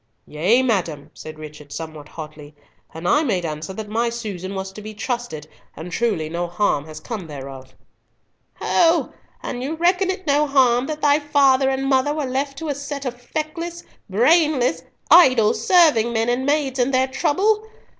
"Yea, 0.25 0.63
madam," 0.63 1.11
said 1.13 1.37
Richard, 1.37 1.71
somewhat 1.71 2.09
hotly, 2.09 2.55
"and 2.91 3.07
I 3.07 3.21
made 3.21 3.45
answer 3.45 3.71
that 3.73 3.87
my 3.87 4.09
Susan 4.09 4.55
was 4.55 4.71
to 4.71 4.81
be 4.81 4.95
trusted, 4.95 5.47
and 5.77 5.91
truly 5.91 6.27
no 6.27 6.47
harm 6.47 6.85
has 6.85 6.99
come 6.99 7.27
thereof." 7.27 7.75
"Ho! 8.55 9.13
and 9.43 9.61
you 9.61 9.75
reckon 9.75 10.09
it 10.09 10.25
no 10.25 10.47
harm 10.47 10.87
that 10.87 11.01
thy 11.03 11.19
father 11.19 11.69
and 11.69 11.85
mother 11.85 12.15
were 12.15 12.25
left 12.25 12.57
to 12.57 12.69
a 12.69 12.73
set 12.73 13.05
of 13.05 13.21
feckless, 13.21 13.83
brainless, 14.09 14.81
idle 15.11 15.53
serving 15.53 16.11
men 16.11 16.29
and 16.29 16.47
maids 16.47 16.79
in 16.79 16.89
their 16.89 17.07
trouble? 17.07 17.67